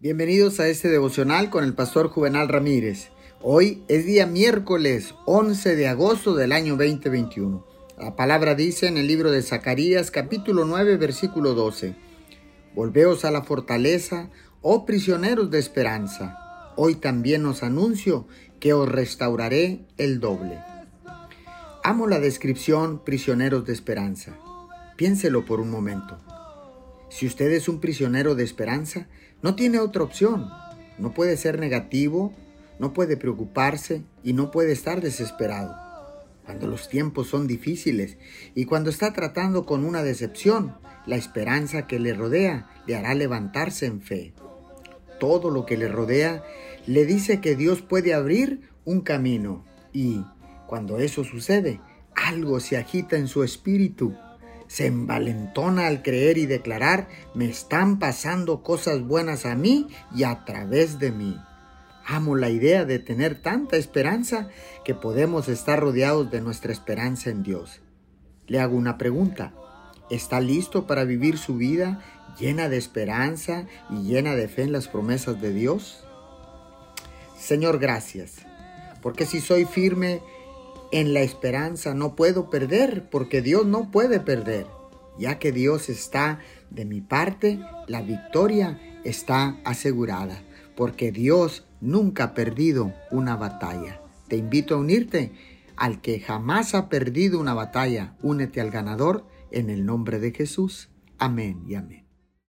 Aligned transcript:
Bienvenidos 0.00 0.60
a 0.60 0.68
este 0.68 0.86
devocional 0.88 1.50
con 1.50 1.64
el 1.64 1.74
pastor 1.74 2.06
Juvenal 2.06 2.48
Ramírez. 2.48 3.08
Hoy 3.42 3.82
es 3.88 4.06
día 4.06 4.28
miércoles 4.28 5.16
11 5.26 5.74
de 5.74 5.88
agosto 5.88 6.36
del 6.36 6.52
año 6.52 6.76
2021. 6.76 7.66
La 7.98 8.14
palabra 8.14 8.54
dice 8.54 8.86
en 8.86 8.96
el 8.96 9.08
libro 9.08 9.32
de 9.32 9.42
Zacarías 9.42 10.12
capítulo 10.12 10.66
9 10.66 10.98
versículo 10.98 11.54
12. 11.54 11.96
Volveos 12.76 13.24
a 13.24 13.32
la 13.32 13.42
fortaleza, 13.42 14.30
oh 14.62 14.86
prisioneros 14.86 15.50
de 15.50 15.58
esperanza. 15.58 16.72
Hoy 16.76 16.94
también 16.94 17.44
os 17.46 17.64
anuncio 17.64 18.28
que 18.60 18.74
os 18.74 18.88
restauraré 18.88 19.80
el 19.96 20.20
doble. 20.20 20.60
Amo 21.82 22.06
la 22.06 22.20
descripción 22.20 23.02
prisioneros 23.04 23.64
de 23.64 23.72
esperanza. 23.72 24.38
Piénselo 24.96 25.44
por 25.44 25.58
un 25.58 25.72
momento. 25.72 26.20
Si 27.10 27.26
usted 27.26 27.50
es 27.52 27.68
un 27.68 27.80
prisionero 27.80 28.34
de 28.34 28.44
esperanza, 28.44 29.08
no 29.42 29.54
tiene 29.54 29.78
otra 29.78 30.02
opción. 30.02 30.48
No 30.98 31.14
puede 31.14 31.36
ser 31.36 31.58
negativo, 31.58 32.34
no 32.78 32.92
puede 32.92 33.16
preocuparse 33.16 34.02
y 34.22 34.32
no 34.32 34.50
puede 34.50 34.72
estar 34.72 35.00
desesperado. 35.00 35.74
Cuando 36.44 36.66
los 36.66 36.88
tiempos 36.88 37.28
son 37.28 37.46
difíciles 37.46 38.16
y 38.54 38.64
cuando 38.64 38.90
está 38.90 39.12
tratando 39.12 39.64
con 39.64 39.84
una 39.84 40.02
decepción, 40.02 40.76
la 41.06 41.16
esperanza 41.16 41.86
que 41.86 41.98
le 41.98 42.14
rodea 42.14 42.68
le 42.86 42.96
hará 42.96 43.14
levantarse 43.14 43.86
en 43.86 44.00
fe. 44.00 44.34
Todo 45.20 45.50
lo 45.50 45.66
que 45.66 45.76
le 45.76 45.88
rodea 45.88 46.42
le 46.86 47.04
dice 47.04 47.40
que 47.40 47.56
Dios 47.56 47.82
puede 47.82 48.14
abrir 48.14 48.70
un 48.84 49.00
camino 49.00 49.64
y, 49.92 50.24
cuando 50.66 50.98
eso 50.98 51.24
sucede, 51.24 51.80
algo 52.14 52.60
se 52.60 52.76
agita 52.76 53.16
en 53.16 53.28
su 53.28 53.42
espíritu 53.42 54.14
se 54.68 54.86
envalentona 54.86 55.86
al 55.86 56.02
creer 56.02 56.38
y 56.38 56.46
declarar, 56.46 57.08
me 57.34 57.46
están 57.46 57.98
pasando 57.98 58.62
cosas 58.62 59.02
buenas 59.02 59.46
a 59.46 59.54
mí 59.54 59.88
y 60.14 60.22
a 60.22 60.44
través 60.44 60.98
de 60.98 61.10
mí. 61.10 61.36
Amo 62.06 62.36
la 62.36 62.48
idea 62.48 62.84
de 62.84 62.98
tener 62.98 63.40
tanta 63.42 63.76
esperanza 63.76 64.48
que 64.84 64.94
podemos 64.94 65.48
estar 65.48 65.80
rodeados 65.80 66.30
de 66.30 66.40
nuestra 66.40 66.72
esperanza 66.72 67.30
en 67.30 67.42
Dios. 67.42 67.80
Le 68.46 68.60
hago 68.60 68.76
una 68.76 68.96
pregunta. 68.96 69.52
¿Está 70.10 70.40
listo 70.40 70.86
para 70.86 71.04
vivir 71.04 71.36
su 71.36 71.56
vida 71.56 72.02
llena 72.38 72.68
de 72.68 72.78
esperanza 72.78 73.66
y 73.90 74.04
llena 74.04 74.34
de 74.34 74.48
fe 74.48 74.62
en 74.62 74.72
las 74.72 74.88
promesas 74.88 75.40
de 75.40 75.52
Dios? 75.52 76.04
Señor, 77.38 77.78
gracias, 77.78 78.36
porque 79.02 79.26
si 79.26 79.40
soy 79.40 79.64
firme 79.64 80.22
en 80.90 81.14
la 81.14 81.20
esperanza 81.20 81.94
no 81.94 82.16
puedo 82.16 82.50
perder, 82.50 83.08
porque 83.10 83.42
Dios 83.42 83.66
no 83.66 83.90
puede 83.90 84.20
perder. 84.20 84.66
Ya 85.18 85.38
que 85.38 85.52
Dios 85.52 85.88
está 85.88 86.40
de 86.70 86.84
mi 86.84 87.00
parte, 87.00 87.60
la 87.86 88.02
victoria 88.02 88.80
está 89.04 89.56
asegurada, 89.64 90.42
porque 90.76 91.12
Dios 91.12 91.66
nunca 91.80 92.24
ha 92.24 92.34
perdido 92.34 92.92
una 93.10 93.36
batalla. 93.36 94.00
Te 94.28 94.36
invito 94.36 94.74
a 94.74 94.78
unirte 94.78 95.32
al 95.76 96.00
que 96.00 96.20
jamás 96.20 96.74
ha 96.74 96.88
perdido 96.88 97.40
una 97.40 97.54
batalla. 97.54 98.14
Únete 98.22 98.60
al 98.60 98.70
ganador 98.70 99.24
en 99.50 99.70
el 99.70 99.86
nombre 99.86 100.18
de 100.18 100.32
Jesús. 100.32 100.90
Amén 101.18 101.62
y 101.66 101.74
amén. 101.74 102.07